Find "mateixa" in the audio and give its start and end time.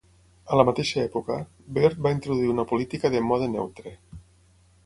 0.69-1.01